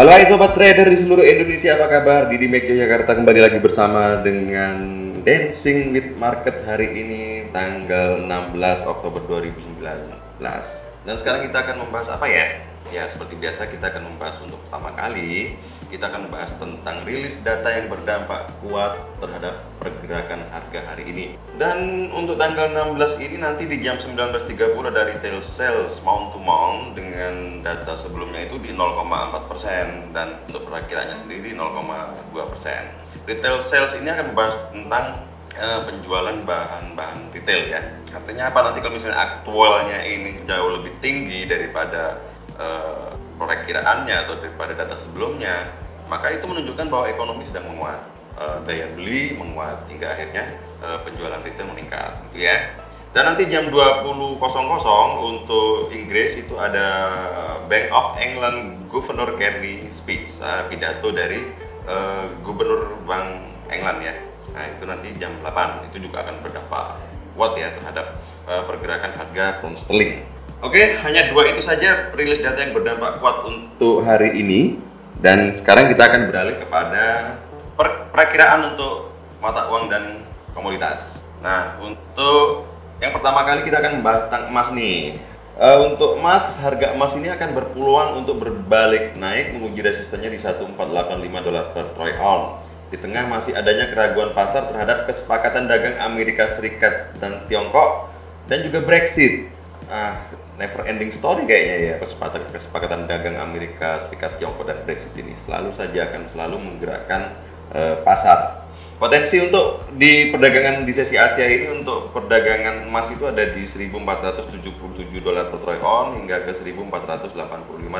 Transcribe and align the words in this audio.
Halo 0.00 0.16
hai 0.16 0.24
sobat 0.24 0.56
trader 0.56 0.88
di 0.88 0.96
seluruh 0.96 1.20
Indonesia 1.20 1.76
apa 1.76 1.84
kabar? 1.84 2.32
Didi 2.32 2.48
Mek 2.48 2.64
Jakarta 2.64 3.12
kembali 3.12 3.36
lagi 3.36 3.60
bersama 3.60 4.16
dengan 4.24 4.80
Dancing 5.20 5.92
with 5.92 6.16
Market 6.16 6.64
hari 6.64 7.04
ini 7.04 7.52
tanggal 7.52 8.16
16 8.24 8.56
Oktober 8.88 9.20
2019 9.28 10.40
Dan 11.04 11.14
sekarang 11.20 11.44
kita 11.44 11.68
akan 11.68 11.84
membahas 11.84 12.16
apa 12.16 12.24
ya? 12.32 12.69
Ya 12.88 13.04
seperti 13.04 13.36
biasa 13.36 13.68
kita 13.68 13.92
akan 13.92 14.16
membahas 14.16 14.40
untuk 14.40 14.56
pertama 14.64 14.90
kali 14.96 15.60
kita 15.90 16.06
akan 16.06 16.30
membahas 16.30 16.54
tentang 16.54 17.02
rilis 17.02 17.34
data 17.42 17.66
yang 17.66 17.90
berdampak 17.90 18.46
kuat 18.62 18.94
terhadap 19.18 19.58
pergerakan 19.82 20.46
harga 20.54 20.80
hari 20.86 21.10
ini. 21.10 21.26
Dan 21.58 22.08
untuk 22.14 22.38
tanggal 22.38 22.70
16 22.94 23.18
ini 23.18 23.36
nanti 23.42 23.66
di 23.66 23.82
jam 23.82 23.98
19.30 23.98 24.54
ada 24.86 25.02
retail 25.10 25.42
sales 25.42 25.98
mount 26.06 26.30
to 26.30 26.38
mount 26.38 26.94
dengan 26.94 27.60
data 27.66 27.98
sebelumnya 27.98 28.46
itu 28.46 28.62
di 28.62 28.70
0,4% 28.70 30.14
dan 30.14 30.38
untuk 30.46 30.70
perakhirannya 30.70 31.18
sendiri 31.26 31.58
0,2%. 31.58 33.26
Retail 33.26 33.58
sales 33.66 33.92
ini 33.98 34.08
akan 34.14 34.26
membahas 34.30 34.56
tentang 34.70 35.06
uh, 35.58 35.80
penjualan 35.90 36.38
bahan-bahan 36.46 37.34
retail 37.34 37.66
ya. 37.66 37.82
Artinya 38.14 38.54
apa 38.54 38.58
nanti 38.70 38.78
kalau 38.78 38.94
misalnya 38.94 39.18
aktualnya 39.18 39.98
ini 40.06 40.46
jauh 40.46 40.70
lebih 40.78 40.94
tinggi 41.02 41.50
daripada 41.50 42.29
uh, 42.60 43.16
perakiraannya 43.40 44.28
atau 44.28 44.36
daripada 44.36 44.76
data 44.76 44.94
sebelumnya, 45.00 45.72
maka 46.12 46.28
itu 46.28 46.44
menunjukkan 46.44 46.86
bahwa 46.92 47.08
ekonomi 47.08 47.48
sedang 47.48 47.72
menguat, 47.72 48.04
e, 48.36 48.44
daya 48.68 48.92
beli 48.92 49.32
menguat 49.32 49.88
hingga 49.88 50.12
akhirnya 50.12 50.60
e, 50.82 50.88
penjualan 51.08 51.40
retail 51.40 51.72
meningkat, 51.72 52.20
gitu 52.28 52.44
ya. 52.44 52.76
Dan 53.10 53.26
nanti 53.26 53.50
jam 53.50 53.66
20.00 53.74 54.38
untuk 55.18 55.90
Inggris 55.90 56.38
itu 56.38 56.54
ada 56.54 56.86
Bank 57.66 57.90
of 57.90 58.14
England 58.22 58.86
Governor 58.86 59.34
Carney 59.34 59.90
speech, 59.90 60.38
uh, 60.38 60.70
pidato 60.70 61.10
dari 61.10 61.42
uh, 61.90 62.30
Gubernur 62.46 63.02
Bank 63.02 63.50
England 63.66 63.98
ya. 64.06 64.14
Nah 64.54 64.62
itu 64.70 64.86
nanti 64.86 65.10
jam 65.18 65.34
8 65.42 65.90
itu 65.90 66.06
juga 66.06 66.22
akan 66.22 66.38
berdampak 66.38 67.02
kuat 67.34 67.58
ya 67.58 67.74
terhadap 67.74 68.14
uh, 68.46 68.62
pergerakan 68.70 69.10
harga 69.18 69.58
pound 69.58 69.74
sterling. 69.74 70.22
Oke, 70.60 71.00
hanya 71.00 71.32
dua 71.32 71.48
itu 71.48 71.64
saja 71.64 72.12
rilis 72.12 72.44
data 72.44 72.60
yang 72.60 72.76
berdampak 72.76 73.16
kuat 73.16 73.48
untuk 73.48 74.04
hari 74.04 74.44
ini. 74.44 74.76
Dan 75.16 75.56
sekarang 75.56 75.88
kita 75.88 76.04
akan 76.04 76.28
beralih 76.28 76.56
kepada 76.60 77.36
per 77.80 78.12
perakiraan 78.12 78.76
untuk 78.76 79.08
mata 79.40 79.72
uang 79.72 79.88
dan 79.88 80.20
komoditas. 80.52 81.24
Nah, 81.40 81.80
untuk 81.80 82.68
yang 83.00 83.16
pertama 83.16 83.40
kali 83.48 83.64
kita 83.64 83.80
akan 83.80 84.04
membahas 84.04 84.28
tentang 84.28 84.52
emas 84.52 84.68
nih. 84.76 85.16
Uh, 85.56 85.92
untuk 85.92 86.20
emas, 86.20 86.60
harga 86.60 86.92
emas 86.92 87.16
ini 87.16 87.32
akan 87.32 87.56
berpeluang 87.56 88.20
untuk 88.20 88.44
berbalik 88.44 89.16
naik 89.16 89.56
menguji 89.56 89.80
resistennya 89.80 90.28
di 90.28 90.36
1485 90.36 90.76
dolar 91.40 91.72
per 91.72 91.88
troy 91.96 92.12
ounce. 92.20 92.60
Di 92.92 93.00
tengah 93.00 93.24
masih 93.32 93.56
adanya 93.56 93.88
keraguan 93.88 94.36
pasar 94.36 94.68
terhadap 94.68 95.08
kesepakatan 95.08 95.72
dagang 95.72 95.96
Amerika 96.04 96.52
Serikat 96.52 97.16
dan 97.16 97.48
Tiongkok 97.48 98.12
dan 98.44 98.60
juga 98.60 98.84
Brexit. 98.84 99.48
Ah, 99.88 100.20
never 100.60 100.84
ending 100.84 101.08
story 101.08 101.48
kayaknya 101.48 101.76
ya 101.80 101.94
kesepakatan 101.96 102.52
kesepakatan 102.52 103.08
dagang 103.08 103.40
Amerika 103.40 104.04
Serikat 104.04 104.36
Tiongkok 104.36 104.68
dan 104.68 104.84
Brexit 104.84 105.16
ini 105.16 105.32
selalu 105.40 105.72
saja 105.72 106.12
akan 106.12 106.28
selalu 106.28 106.56
menggerakkan 106.60 107.32
uh, 107.72 108.04
pasar. 108.04 108.68
Potensi 109.00 109.40
untuk 109.40 109.88
di 109.96 110.28
perdagangan 110.28 110.84
di 110.84 110.92
sesi 110.92 111.16
Asia 111.16 111.48
ini 111.48 111.72
untuk 111.72 112.12
perdagangan 112.12 112.84
emas 112.84 113.08
itu 113.08 113.24
ada 113.24 113.48
di 113.48 113.64
1477 113.64 114.60
dolar 115.24 115.48
per 115.48 115.56
troy 115.64 115.80
ounce 115.80 116.20
hingga 116.20 116.44
ke 116.44 116.52
1485 116.52 117.32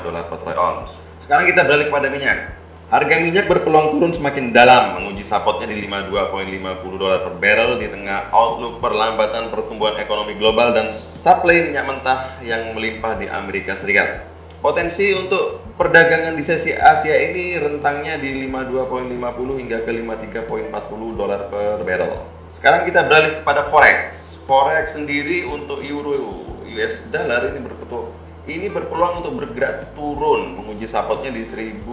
dolar 0.04 0.28
per 0.28 0.38
troy 0.44 0.52
ounce 0.60 0.92
sekarang 1.24 1.46
kita 1.48 1.64
beralih 1.64 1.86
kepada 1.88 2.12
minyak 2.12 2.59
Harga 2.90 3.22
minyak 3.22 3.46
berpeluang 3.46 3.94
turun 3.94 4.10
semakin 4.10 4.50
dalam, 4.50 4.98
menguji 4.98 5.22
supportnya 5.22 5.70
di 5.70 5.78
52.50 5.86 6.98
dolar 6.98 7.22
per 7.22 7.38
barrel 7.38 7.78
di 7.78 7.86
tengah 7.86 8.34
outlook 8.34 8.82
perlambatan 8.82 9.46
pertumbuhan 9.46 9.94
ekonomi 10.02 10.34
global 10.34 10.74
dan 10.74 10.90
supply 10.98 11.70
minyak 11.70 11.86
mentah 11.86 12.42
yang 12.42 12.74
melimpah 12.74 13.14
di 13.14 13.30
Amerika 13.30 13.78
Serikat. 13.78 14.26
Potensi 14.58 15.06
untuk 15.14 15.62
perdagangan 15.78 16.34
di 16.34 16.42
sesi 16.42 16.74
Asia 16.74 17.14
ini 17.14 17.62
rentangnya 17.62 18.18
di 18.18 18.42
52.50 18.50 19.62
hingga 19.62 19.78
ke 19.86 19.90
53.40 19.94 21.14
dolar 21.14 21.46
per 21.46 21.86
barrel. 21.86 22.26
Sekarang 22.58 22.90
kita 22.90 23.06
beralih 23.06 23.38
kepada 23.38 23.70
forex. 23.70 24.34
Forex 24.50 24.98
sendiri 24.98 25.46
untuk 25.46 25.78
euro 25.86 26.42
US 26.66 27.06
dollar 27.06 27.54
ini 27.54 27.62
berpeluang 27.62 28.18
ini 28.50 28.66
berpeluang 28.66 29.22
untuk 29.22 29.38
bergerak 29.38 29.94
turun 29.94 30.58
menguji 30.58 30.90
supportnya 30.90 31.30
di 31.30 31.46
1000 31.46 31.86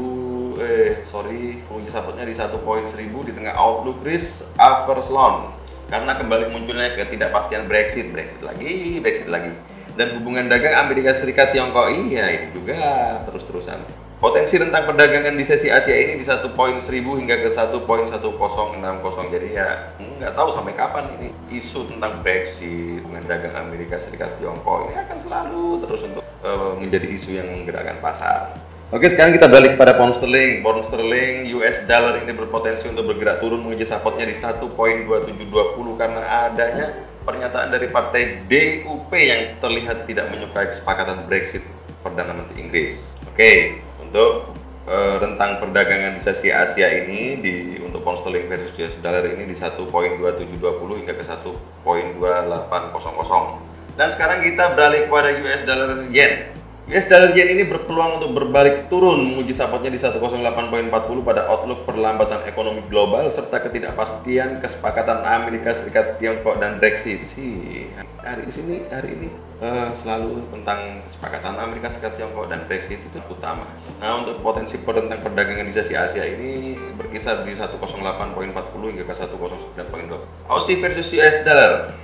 eh 0.61 1.05
sorry 1.05 1.61
penguji 1.65 1.89
supportnya 1.93 2.25
di 2.25 2.35
satu 2.35 2.61
poin 2.61 2.85
seribu 2.89 3.21
di 3.25 3.33
tengah 3.33 3.53
outlook 3.57 4.01
risk 4.01 4.53
averse 4.57 5.13
loan 5.13 5.57
karena 5.87 6.19
kembali 6.19 6.51
munculnya 6.51 6.99
ketidakpastian 6.99 7.63
Brexit. 7.71 8.11
Brexit 8.11 8.43
lagi 8.43 8.99
Brexit 8.99 9.27
lagi. 9.31 9.51
Dan 9.97 10.21
hubungan 10.21 10.45
dagang 10.45 10.77
Amerika 10.77 11.09
Serikat 11.09 11.55
Tiongkok 11.55 11.89
iya 11.89 12.29
ini 12.29 12.53
juga 12.53 12.77
terus-terusan. 13.25 13.81
Potensi 14.17 14.57
tentang 14.57 14.85
perdagangan 14.89 15.33
di 15.37 15.45
sesi 15.45 15.69
Asia 15.69 15.93
ini 15.93 16.17
di 16.17 16.25
satu 16.25 16.53
poin 16.53 16.77
seribu 16.81 17.17
hingga 17.17 17.37
ke 17.37 17.49
satu 17.53 17.85
poin 17.85 18.05
satu 18.09 18.33
enam 18.73 18.97
jadi 19.29 19.47
ya 19.53 19.67
nggak 19.97 20.33
tahu 20.33 20.49
sampai 20.57 20.73
kapan 20.73 21.05
ini 21.17 21.29
isu 21.53 21.85
tentang 21.85 22.25
Brexit 22.25 23.05
dengan 23.05 23.23
dagang 23.29 23.53
Amerika 23.61 24.01
Serikat 24.01 24.41
Tiongkok 24.41 24.89
ini 24.89 24.97
akan 24.97 25.17
selalu 25.21 25.65
terus 25.85 26.01
untuk 26.09 26.25
uh, 26.41 26.73
menjadi 26.81 27.07
isu 27.13 27.29
yang 27.37 27.45
menggerakkan 27.45 28.01
pasar 28.01 28.57
Oke, 28.87 29.11
sekarang 29.11 29.35
kita 29.35 29.51
balik 29.51 29.75
kepada 29.75 29.99
pound 29.99 30.15
sterling. 30.15 30.63
Pound 30.63 30.87
sterling 30.87 31.51
US 31.59 31.83
dollar 31.91 32.23
ini 32.23 32.31
berpotensi 32.31 32.87
untuk 32.87 33.11
bergerak 33.11 33.43
turun 33.43 33.59
menguji 33.59 33.83
supportnya 33.83 34.23
di 34.23 34.31
1.2720 34.31 35.43
karena 35.99 36.47
adanya 36.47 36.95
pernyataan 37.27 37.67
dari 37.67 37.91
partai 37.91 38.47
DUP 38.47 39.11
yang 39.11 39.59
terlihat 39.59 40.07
tidak 40.07 40.31
menyukai 40.31 40.71
kesepakatan 40.71 41.27
Brexit 41.27 41.67
Perdana 41.99 42.31
Menteri 42.31 42.63
Inggris. 42.63 42.95
Oke, 43.27 43.83
untuk 43.99 44.55
uh, 44.87 45.19
rentang 45.19 45.59
perdagangan 45.59 46.15
di 46.15 46.23
sesi 46.23 46.47
Asia 46.47 46.87
ini 46.87 47.43
di 47.43 47.75
untuk 47.83 48.07
pound 48.07 48.23
sterling 48.23 48.47
versus 48.47 48.71
US 48.71 48.95
dollar 49.03 49.27
ini 49.27 49.51
di 49.51 49.55
1.2720 49.59 50.47
hingga 51.03 51.11
ke 51.11 51.27
1.2800. 51.27 53.99
Dan 53.99 54.07
sekarang 54.15 54.39
kita 54.47 54.79
beralih 54.79 55.11
kepada 55.11 55.35
US 55.43 55.61
dollar 55.67 56.07
yen. 56.07 56.55
US 56.87 57.03
dollar 57.11 57.35
yen 57.35 57.51
ini 57.51 57.67
berpeluang 57.67 58.23
untuk 58.23 58.31
berbalik 58.31 58.87
turun 58.87 59.19
menguji 59.19 59.51
supportnya 59.51 59.91
di 59.91 59.99
108.40 59.99 60.87
pada 61.19 61.43
outlook 61.51 61.83
perlambatan 61.83 62.47
ekonomi 62.47 62.79
global 62.87 63.27
serta 63.27 63.59
ketidakpastian 63.59 64.63
kesepakatan 64.63 65.19
Amerika 65.27 65.75
Serikat, 65.75 66.15
Tiongkok 66.15 66.63
dan 66.63 66.79
Brexit. 66.79 67.27
Sih 67.27 67.91
hari 68.23 68.47
ini 68.47 68.87
hari 68.87 69.19
ini 69.19 69.29
uh, 69.59 69.91
selalu 69.99 70.47
tentang 70.47 71.03
kesepakatan 71.03 71.59
Amerika 71.59 71.91
Serikat, 71.91 72.23
Tiongkok 72.23 72.47
dan 72.47 72.63
Brexit 72.71 73.03
itu 73.03 73.19
utama. 73.19 73.67
Nah 73.99 74.23
untuk 74.23 74.39
potensi 74.39 74.79
tentang 74.79 75.19
perdagangan 75.19 75.67
di 75.67 75.75
sesi 75.75 75.91
Asia 75.91 76.23
ini 76.23 76.79
berkisar 76.95 77.43
di 77.43 77.51
108.40 77.51 77.83
hingga 78.95 79.03
ke 79.03 79.11
109.2. 79.11 80.47
Aussie 80.47 80.79
versus 80.79 81.11
US 81.19 81.43
dollar. 81.43 81.96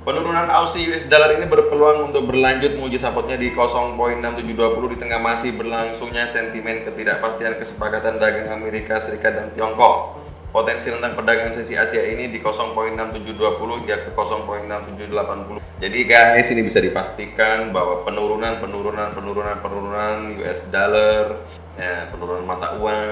Penurunan 0.00 0.48
Aussie 0.48 0.88
US 0.88 1.04
dollar 1.12 1.36
ini 1.36 1.44
berpeluang 1.44 2.08
untuk 2.08 2.32
berlanjut 2.32 2.72
menguji 2.72 2.96
supportnya 2.96 3.36
di 3.36 3.52
0.6720 3.52 4.96
di 4.96 4.96
tengah 4.96 5.20
masih 5.20 5.52
berlangsungnya 5.52 6.24
sentimen 6.24 6.88
ketidakpastian 6.88 7.60
kesepakatan 7.60 8.16
dagang 8.16 8.48
Amerika 8.48 8.96
Serikat 8.96 9.36
dan 9.36 9.52
Tiongkok. 9.52 10.16
Potensi 10.56 10.88
tentang 10.88 11.12
perdagangan 11.20 11.52
sesi 11.52 11.76
Asia 11.76 12.00
ini 12.00 12.32
di 12.32 12.40
0.6720 12.40 13.36
hingga 13.84 13.96
ke 14.08 14.10
0.6780. 14.16 15.60
Jadi 15.84 15.98
guys, 16.08 16.48
ini 16.48 16.62
bisa 16.64 16.80
dipastikan 16.80 17.68
bahwa 17.68 18.00
penurunan 18.00 18.56
penurunan 18.56 19.12
penurunan 19.12 19.60
penurunan 19.60 20.32
US 20.40 20.64
dollar, 20.72 21.44
ya, 21.76 22.08
penurunan 22.08 22.48
mata 22.48 22.72
uang 22.80 23.04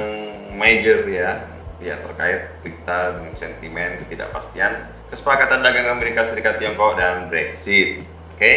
major 0.56 1.04
ya, 1.04 1.52
ya 1.84 2.00
terkait 2.00 2.48
berita 2.64 3.20
dengan 3.20 3.36
sentimen 3.36 4.00
ketidakpastian 4.00 4.97
kesepakatan 5.08 5.64
dagang 5.64 5.96
Amerika 5.96 6.24
Serikat 6.28 6.60
Tiongkok 6.60 6.96
dan 7.00 7.28
Brexit. 7.32 8.04
Oke. 8.36 8.38
Okay? 8.38 8.56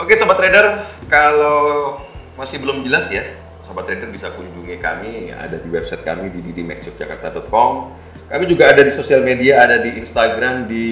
Oke 0.00 0.16
okay, 0.16 0.16
sobat 0.16 0.40
trader, 0.40 0.88
kalau 1.12 2.00
masih 2.40 2.56
belum 2.56 2.80
jelas 2.88 3.12
ya, 3.12 3.36
sobat 3.60 3.84
trader 3.84 4.08
bisa 4.08 4.32
kunjungi 4.32 4.80
kami 4.80 5.28
ada 5.28 5.60
di 5.60 5.68
website 5.68 6.00
kami 6.00 6.32
di 6.32 6.40
didimaxyogyakarta.com. 6.40 7.92
Kami 8.32 8.44
juga 8.48 8.72
ada 8.72 8.80
di 8.80 8.88
sosial 8.94 9.20
media, 9.20 9.60
ada 9.60 9.76
di 9.76 10.00
Instagram 10.00 10.64
di 10.70 10.86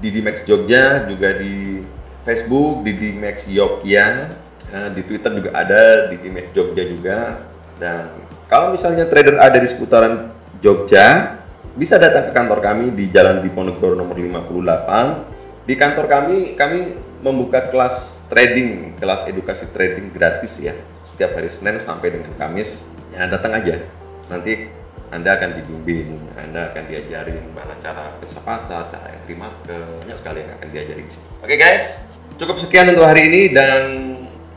Didimax 0.00 0.48
Jogja, 0.48 1.04
juga 1.04 1.36
di 1.36 1.84
Facebook 2.24 2.88
Didimax 2.88 3.44
Yogya, 3.52 4.32
eh, 4.72 4.88
di 4.96 5.02
Twitter 5.04 5.36
juga 5.36 5.50
ada 5.52 6.08
Didimax 6.08 6.56
Jogja 6.56 6.84
juga. 6.88 7.18
Dan 7.76 8.16
kalau 8.48 8.72
misalnya 8.72 9.04
trader 9.10 9.36
ada 9.36 9.60
di 9.60 9.68
seputaran 9.68 10.32
Jogja, 10.64 11.35
bisa 11.76 12.00
datang 12.00 12.28
ke 12.28 12.32
kantor 12.32 12.64
kami 12.64 12.96
di 12.96 13.12
Jalan 13.12 13.44
Diponegoro 13.44 13.92
nomor 13.92 14.16
58. 14.16 15.68
Di 15.68 15.74
kantor 15.76 16.06
kami 16.08 16.56
kami 16.56 16.96
membuka 17.20 17.68
kelas 17.68 18.24
trading, 18.32 18.96
kelas 18.96 19.28
edukasi 19.28 19.68
trading 19.76 20.08
gratis 20.08 20.56
ya. 20.56 20.72
Setiap 21.12 21.36
hari 21.36 21.52
Senin 21.52 21.76
sampai 21.76 22.16
dengan 22.16 22.32
Kamis. 22.40 22.88
Ya 23.12 23.28
datang 23.28 23.52
aja. 23.52 23.84
Nanti 24.32 24.72
anda 25.06 25.38
akan 25.38 25.62
dibimbing, 25.62 26.34
Anda 26.34 26.74
akan 26.74 26.90
diajarin 26.90 27.54
mana 27.54 27.78
cara 27.78 28.10
kerja 28.18 28.42
pasar, 28.42 28.90
cara 28.90 29.14
entry 29.14 29.38
market, 29.38 30.02
banyak 30.02 30.18
sekali 30.18 30.42
yang 30.42 30.52
akan 30.58 30.68
diajarin 30.74 31.06
sih. 31.06 31.22
Oke 31.46 31.54
guys, 31.54 32.02
cukup 32.42 32.58
sekian 32.58 32.90
untuk 32.90 33.06
hari 33.06 33.30
ini 33.30 33.54
dan 33.54 33.82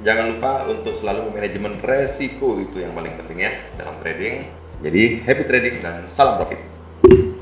jangan 0.01 0.33
lupa 0.33 0.65
untuk 0.65 0.97
selalu 0.97 1.29
manajemen 1.37 1.77
resiko 1.85 2.57
itu 2.57 2.81
yang 2.81 2.97
paling 2.97 3.13
penting 3.21 3.45
ya 3.45 3.51
dalam 3.77 4.01
trading. 4.01 4.49
Jadi 4.81 5.21
happy 5.21 5.43
trading 5.45 5.75
dan 5.85 6.09
salam 6.09 6.41
profit. 6.41 6.78
Thank 7.01 7.13
you 7.13 7.38